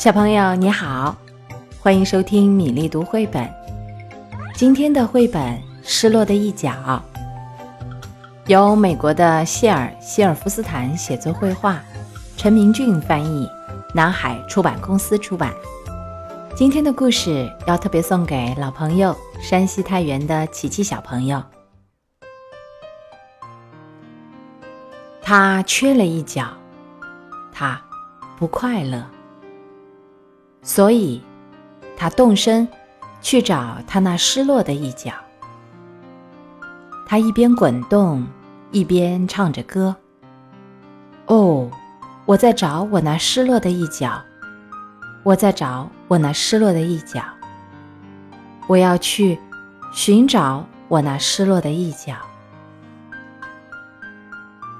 [0.00, 1.14] 小朋友你好，
[1.78, 3.46] 欢迎收听米粒读绘本。
[4.54, 5.42] 今天的绘本
[5.82, 6.72] 《失落的一角》
[8.46, 11.82] 由美国的谢尔·希尔夫斯坦写作绘画，
[12.34, 13.46] 陈明俊翻译，
[13.94, 15.52] 南海出版公司出版。
[16.56, 21.42] 今天的故事要特别送给老朋友山西太原的琪琪小朋友。
[25.20, 26.46] 他缺了一角，
[27.52, 27.78] 他
[28.38, 29.04] 不快乐，
[30.72, 31.20] 所以
[31.96, 32.68] 他动身
[33.20, 35.10] 去找他那失落的一角。
[37.04, 38.24] 他一边滚动，
[38.70, 39.96] 一边唱着歌
[41.26, 41.68] ：“哦，
[42.24, 44.22] 我在找我那失落的一角，
[45.24, 47.20] 我在找我那失落的一角，
[48.68, 49.36] 我要去
[49.92, 52.14] 寻找我那失落的一角。”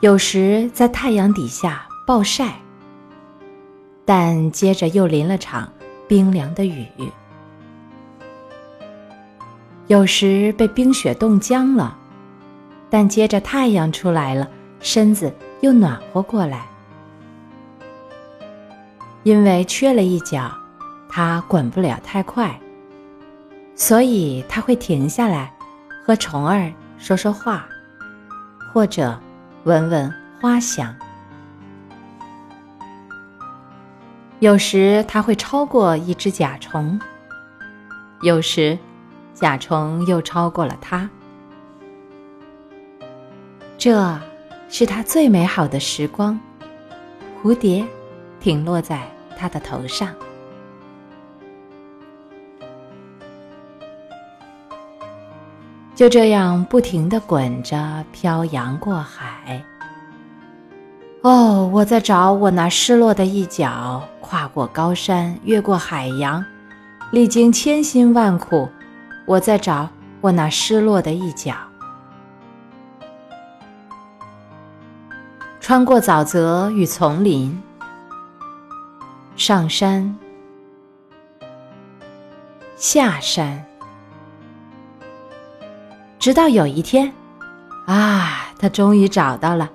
[0.00, 2.56] 有时在太阳底下暴晒，
[4.04, 5.72] 但接着又淋了场
[6.08, 6.86] 冰凉的雨；
[9.86, 11.96] 有时被冰雪冻僵了，
[12.90, 14.48] 但接着太阳出来了，
[14.80, 16.66] 身子又暖和过来。
[19.22, 20.50] 因为缺了一角，
[21.08, 22.58] 它滚不了太快，
[23.76, 25.52] 所以它会停下来，
[26.04, 27.68] 和虫儿说说话，
[28.72, 29.16] 或者。
[29.64, 30.10] 闻闻
[30.40, 30.94] 花香，
[34.40, 36.98] 有时它会超过一只甲虫，
[38.22, 38.78] 有时
[39.34, 41.10] 甲虫又超过了它。
[43.76, 44.16] 这
[44.68, 46.38] 是它最美好的时光，
[47.42, 47.84] 蝴蝶
[48.38, 49.02] 停落在
[49.36, 50.14] 它的头上，
[55.96, 59.64] 就这样不停地滚着，漂洋过海。
[61.22, 66.44] 哦，我在找我那失落的一角，跨过高山，越过海洋，
[67.12, 68.68] 历经千辛万苦，
[69.24, 69.88] 我在找
[70.20, 71.54] 我那失落的一角，
[75.62, 77.58] 穿过沼泽与丛林，
[79.34, 80.14] 上山，
[82.76, 83.64] 下山，
[86.18, 87.10] 直到有一天，
[87.86, 89.70] 啊，他终于找到了。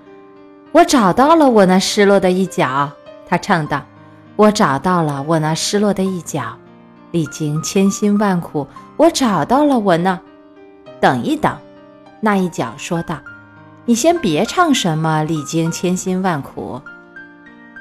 [0.71, 2.91] 我找到了我那失落的一角，
[3.27, 3.83] 他唱道
[4.35, 6.57] ：“我找到了我那失落的一角，
[7.11, 8.67] 历经千辛万苦，
[8.97, 10.19] 我找到了我那……
[10.99, 11.55] 等一等。”
[12.19, 13.19] 那一角说道
[13.85, 16.81] ：“你先别唱什么历经千辛万苦，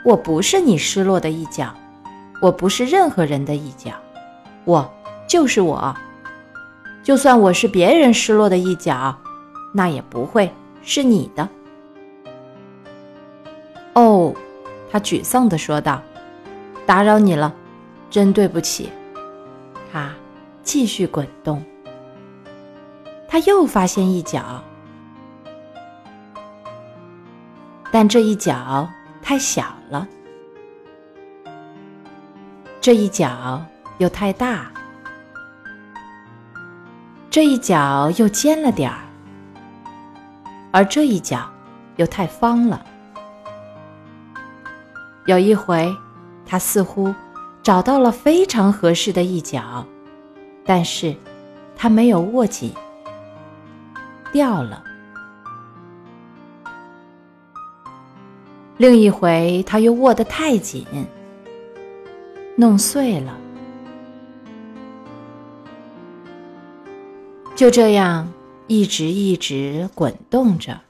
[0.05, 1.73] 我不是你失落的一角，
[2.41, 3.93] 我不是任何人的一角，
[4.65, 4.93] 我
[5.29, 5.95] 就是我。
[7.05, 9.17] 就算我是别人失落的一角，
[9.73, 10.53] 那也不会
[10.83, 11.49] 是你的。”
[13.95, 14.35] 哦，
[14.91, 16.03] 他沮丧地说道
[16.87, 17.55] ：“打扰你了，
[18.11, 18.91] 真对不起。”
[19.93, 20.11] 他
[20.63, 21.63] 继续滚动。
[23.29, 24.63] 他又发现一角，
[27.91, 28.87] 但这一角
[29.23, 30.07] 太小了，
[32.79, 33.65] 这一角
[33.97, 34.71] 又太大，
[37.31, 38.99] 这一角又尖了点儿，
[40.71, 41.51] 而这一角
[41.97, 42.85] 又太方了。
[45.25, 45.91] 有一回，
[46.53, 47.15] 他似乎
[47.63, 49.87] 找到了非常合适的一角，
[50.67, 51.17] 但是
[51.75, 52.75] 他没有握紧，
[54.35, 54.85] 掉了。
[58.77, 60.87] 另一回，他又握得太紧，
[62.55, 63.35] 弄碎了。
[67.57, 68.31] 就这样，
[68.67, 70.81] 一直一直滚动着，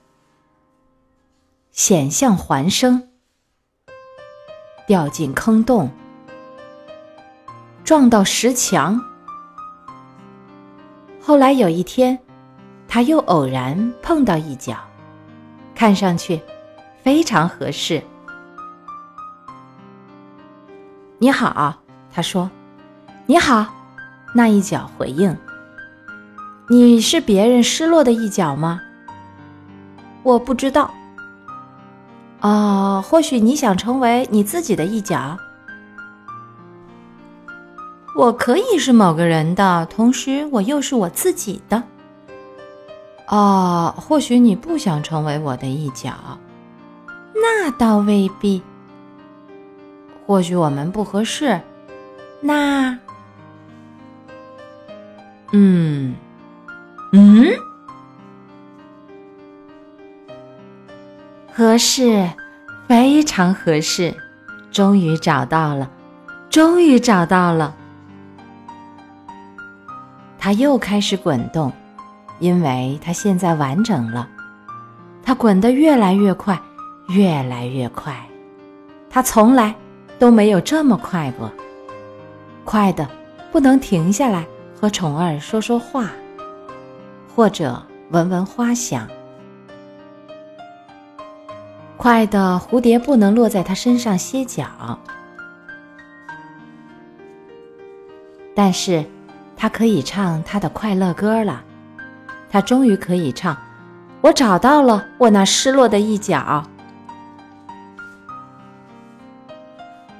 [1.70, 3.11] 险象环生。
[4.86, 5.90] 掉进坑洞，
[7.84, 9.00] 撞到石墙。
[11.20, 12.18] 后来有一天，
[12.88, 14.76] 他又偶然碰到一角，
[15.74, 16.40] 看上去
[17.02, 18.02] 非常合适。
[21.18, 21.76] 你好，
[22.12, 22.50] 他说
[23.26, 23.66] ：“你好。”
[24.34, 25.36] 那一角回应
[26.68, 28.80] ：“你是别人失落的一角吗？”
[30.24, 30.92] 我不知道。
[32.42, 35.36] 哦，或许你想成为你自己的一角。
[38.16, 41.82] 我可以是某个人的，同时我又是我自己的。
[43.28, 46.12] 哦，或许你不想成为我的一角，
[47.32, 48.60] 那倒未必。
[50.26, 51.60] 或许我们不合适，
[52.40, 52.98] 那……
[55.52, 56.14] 嗯，
[57.12, 57.46] 嗯。
[61.54, 62.26] 合适，
[62.88, 64.14] 非常合适，
[64.70, 65.90] 终于找到了，
[66.48, 67.74] 终于找到了。
[70.38, 71.70] 它又开始滚动，
[72.38, 74.26] 因为它现在完整了。
[75.22, 76.58] 它滚得越来越快，
[77.08, 78.16] 越来越快。
[79.10, 79.74] 它从来
[80.18, 81.52] 都没有这么快过，
[82.64, 83.06] 快的
[83.52, 84.46] 不能停下来
[84.80, 86.10] 和虫儿说说话，
[87.36, 89.06] 或者闻闻花香。
[92.02, 94.98] 快的蝴蝶不能落在它身上歇脚，
[98.56, 99.08] 但是
[99.56, 101.62] 它可以唱它的快乐歌了。
[102.50, 103.56] 它终于可以唱
[104.20, 106.64] ：“我找到了我那失落的一角。”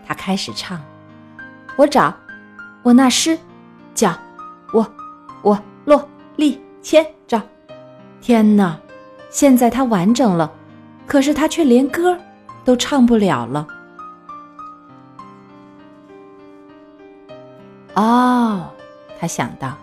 [0.07, 0.81] 它开始唱
[1.75, 2.15] ：“我找
[2.85, 3.37] 我那失
[3.93, 4.17] 角，
[4.73, 4.87] 我
[5.43, 7.43] 我落力千找。”
[8.23, 8.79] 天哪！
[9.31, 10.49] 现在它完整了。
[11.13, 12.19] 可是他却连歌
[12.65, 13.69] 都唱不了了。
[17.93, 18.67] 哦，
[19.21, 19.77] 他想到，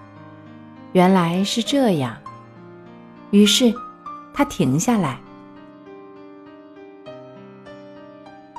[0.91, 2.17] 原来是这样。
[3.29, 3.71] 于是，
[4.33, 5.19] 他停下来，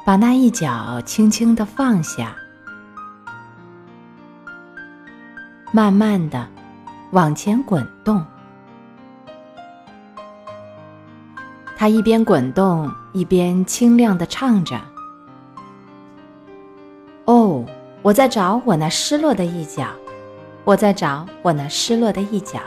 [0.06, 2.36] 把那一脚轻轻的放下，
[5.72, 6.46] 慢慢的
[7.10, 8.24] 往前滚动。
[11.80, 14.78] 他一边滚动，一边清亮的唱着
[17.24, 17.64] ：“哦，
[18.02, 19.86] 我在找我那失落的一角，
[20.64, 22.60] 我在找我那失落的一角，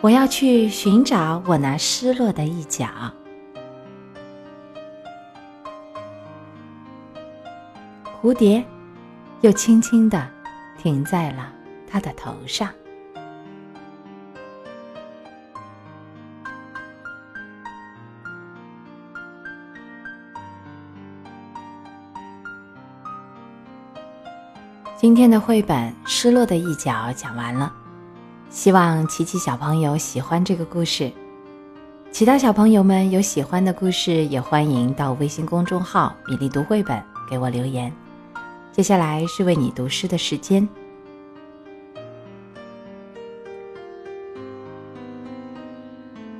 [0.00, 2.86] 我要去寻找我那失落的一角。”
[8.22, 8.64] 蝴蝶
[9.42, 10.26] 又轻轻的
[10.78, 11.52] 停在了
[11.86, 12.70] 他的头上。
[25.00, 27.72] 今天的绘本《失落的一角》讲完了，
[28.50, 31.12] 希望琪琪小朋友喜欢这个故事。
[32.10, 37.00] 其他小朋友们有喜欢的故事，也欢迎到微信公众号“米粒读绘本”
[37.30, 37.94] 给我留言。
[38.72, 40.68] 接下来是为你读诗的时间。《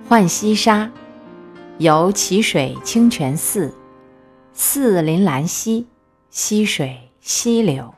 [0.08, 0.84] 浣溪沙》，
[1.78, 3.72] 游蕲水清泉寺，
[4.52, 5.86] 寺临兰溪，
[6.28, 7.94] 溪水溪流。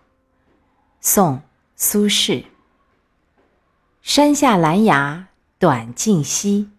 [1.02, 1.36] 宋·
[1.76, 2.44] 苏轼。
[4.02, 6.70] 山下兰芽短浸溪，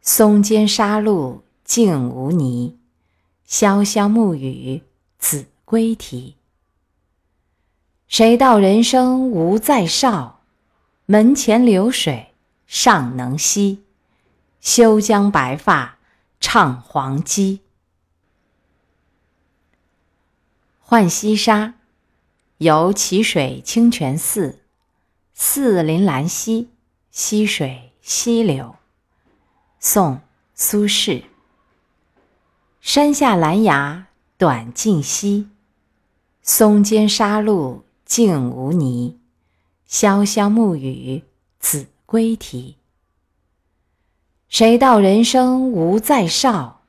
[0.00, 2.76] 松间沙路净无泥。
[3.48, 4.82] 潇潇暮雨
[5.18, 6.34] 子规啼。
[8.08, 10.40] 谁道人生无再少？
[11.06, 12.34] 门前流水
[12.66, 13.84] 尚能西。
[14.60, 15.98] 休将白发
[16.40, 17.60] 唱黄鸡。
[20.90, 21.66] 《浣溪沙》
[22.58, 24.58] 游蕲水清泉寺，
[25.32, 26.70] 寺临兰溪，
[27.12, 28.74] 溪水溪流。
[29.78, 30.14] 宋·
[30.56, 31.22] 苏轼。
[32.80, 35.48] 山下兰芽短浸溪，
[36.42, 39.20] 松间沙路净无泥。
[39.88, 41.22] 潇潇暮雨
[41.60, 42.76] 子规啼。
[44.48, 46.82] 谁道人生无再少？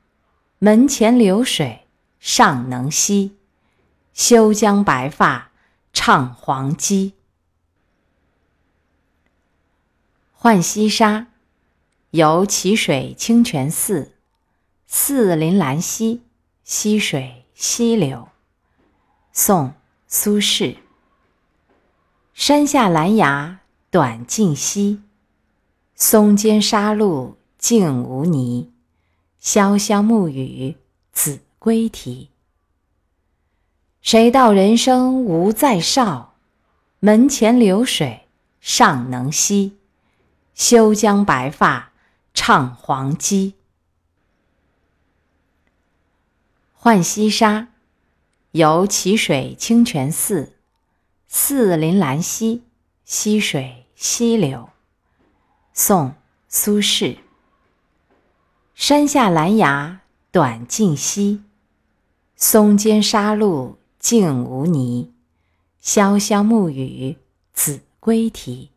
[0.58, 1.86] 门前流水
[2.18, 3.36] 尚能西。
[4.12, 5.49] 休将白发。
[5.92, 7.10] 唱黄鸡，
[10.32, 11.20] 《浣溪沙》
[12.10, 14.12] 游蕲水清泉寺，
[14.86, 16.22] 寺临兰溪，
[16.64, 18.28] 溪水溪流。
[19.32, 19.68] 宋·
[20.06, 20.78] 苏轼。
[22.32, 25.02] 山下兰芽短浸溪，
[25.94, 28.72] 松间沙路净无泥。
[29.42, 30.76] 潇潇暮雨
[31.12, 32.30] 子规啼。
[34.02, 36.34] 谁道人生无再少？
[37.00, 38.28] 门前流水
[38.60, 39.78] 尚能西。
[40.54, 41.92] 休将白发
[42.34, 43.54] 唱黄鸡。
[46.82, 47.60] 《浣溪沙》
[48.52, 50.54] 游蕲水清泉寺，
[51.28, 52.64] 寺临兰溪，
[53.04, 54.68] 溪水溪流。
[55.72, 56.08] 宋·
[56.48, 57.18] 苏轼。
[58.74, 61.42] 山下兰芽短浸溪，
[62.36, 63.79] 松间沙路。
[64.00, 65.12] 静无泥，
[65.80, 67.18] 潇潇暮雨
[67.52, 68.70] 子规啼。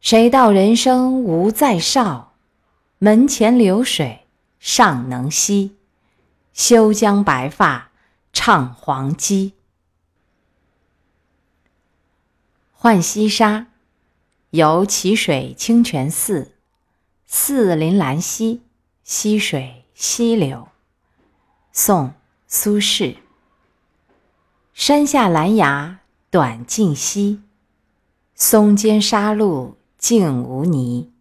[0.00, 2.36] 谁道人生无再少？
[2.98, 4.26] 门前流水
[4.60, 5.76] 尚能西。
[6.54, 7.90] 休将白发
[8.32, 9.52] 唱黄鸡。
[12.80, 13.60] 《浣溪沙》
[14.50, 16.52] 游蕲水清泉寺，
[17.26, 18.62] 寺临兰溪，
[19.02, 20.68] 溪水溪流。
[21.72, 22.08] 宋·
[22.46, 23.18] 苏轼。
[24.78, 25.98] 山下兰芽
[26.30, 27.42] 短浸溪，
[28.36, 31.12] 松间沙路净无泥。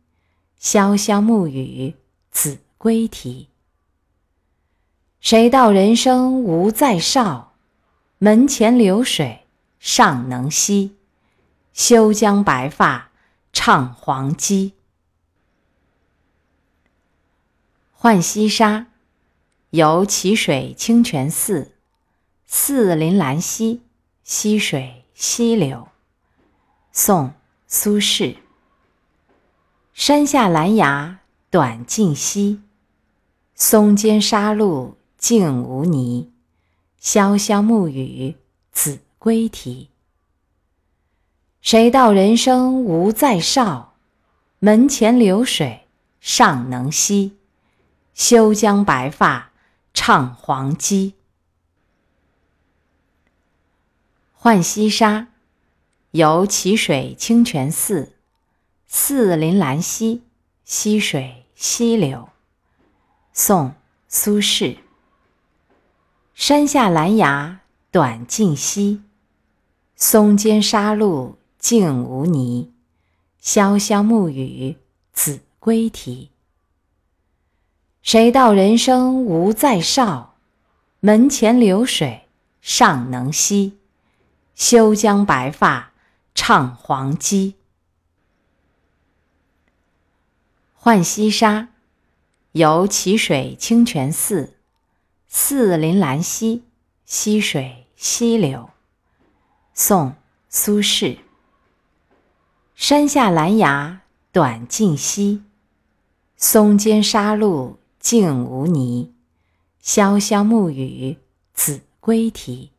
[0.61, 1.95] 潇潇暮雨
[2.29, 3.49] 子规啼。
[5.19, 7.53] 谁道人生无再少？
[8.19, 9.47] 门前流水
[9.79, 10.95] 尚能西。
[11.73, 13.09] 休将白发
[13.51, 14.73] 唱黄鸡。
[17.91, 18.85] 浣溪沙，
[19.71, 21.71] 游蕲水清泉寺。
[22.49, 23.81] 寺临兰溪，
[24.23, 25.89] 溪水西流。
[26.93, 27.27] 宋·
[27.67, 28.37] 苏轼。
[29.93, 32.61] 山下兰芽短浸溪，
[33.53, 36.31] 松间沙路净无泥。
[37.01, 38.35] 潇潇暮雨
[38.71, 39.89] 子规啼。
[41.61, 43.95] 谁道人生无再少？
[44.59, 45.85] 门前流水
[46.21, 47.37] 尚能西。
[48.13, 49.51] 休将白发
[49.93, 51.13] 唱黄鸡。
[54.39, 55.29] 浣溪沙，
[56.11, 58.13] 游蕲水清泉寺。
[58.85, 60.21] 寺临兰溪，
[60.63, 62.29] 溪水西流。
[63.33, 63.69] 宋·
[64.07, 64.77] 苏轼。
[66.35, 69.01] 山下兰芽短浸溪，
[69.95, 72.71] 松间沙路净无泥。
[73.41, 74.77] 潇潇暮雨
[75.13, 76.29] 子规啼。
[78.03, 80.35] 谁道人生无再少？
[80.99, 82.27] 门前流水
[82.61, 83.76] 尚能西。
[84.57, 85.93] 休将白发
[86.33, 87.53] 唱黄鸡。
[90.73, 91.67] 浣溪沙，
[92.53, 94.55] 游蕲水清泉寺。
[95.27, 96.63] 寺临兰溪，
[97.05, 98.71] 溪水西流。
[99.75, 100.09] 宋·
[100.49, 101.19] 苏轼。
[102.73, 105.43] 山下兰芽短浸溪，
[106.35, 109.13] 松间沙路净无泥。
[109.83, 111.19] 潇潇暮雨
[111.53, 112.71] 子规啼。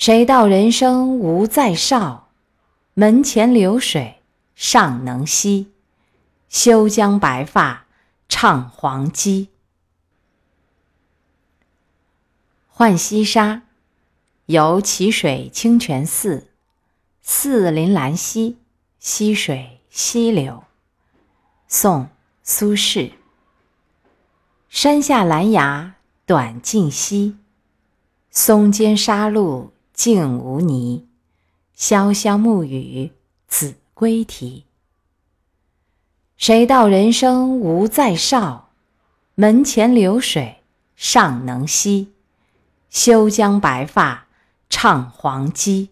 [0.00, 2.30] 谁道人生无再少？
[2.94, 4.22] 门前流水
[4.54, 5.72] 尚能西。
[6.48, 7.84] 休将白发
[8.26, 9.50] 唱黄鸡。
[12.72, 13.60] 浣溪沙，
[14.46, 16.48] 游蕲水清泉寺。
[17.20, 18.56] 寺临兰溪，
[18.98, 20.64] 溪水西流。
[21.68, 22.04] 宋·
[22.42, 23.12] 苏轼。
[24.70, 27.36] 山下兰芽短浸溪，
[28.30, 31.06] 松间沙路静无泥。
[31.76, 33.12] 潇潇暮雨
[33.46, 34.64] 子规啼。
[36.38, 38.70] 谁道人生无再少？
[39.34, 40.62] 门前流水
[40.96, 42.14] 尚能西。
[42.88, 44.26] 休将白发
[44.70, 45.90] 唱黄鸡。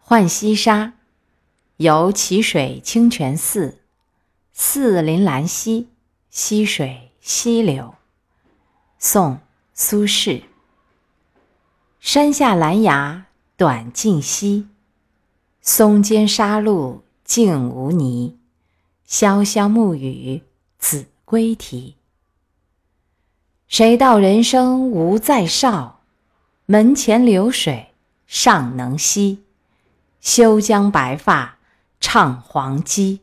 [0.00, 0.94] 浣溪沙，
[1.76, 3.78] 游蕲水清泉寺。
[4.52, 5.88] 寺临兰溪，
[6.30, 7.94] 溪水西流。
[8.98, 9.34] 宋·
[9.72, 10.49] 苏轼。
[12.00, 13.26] 山下兰芽
[13.56, 14.66] 短浸溪，
[15.60, 17.04] 松间沙路。
[17.22, 18.36] 净无泥，
[19.06, 20.42] 潇潇暮雨
[20.80, 21.94] 子规啼。
[23.68, 26.00] 谁道人生无再少？
[26.66, 27.90] 门前流水
[28.26, 29.44] 尚能西。
[30.20, 31.58] 休将白发
[32.00, 33.20] 唱黄鸡。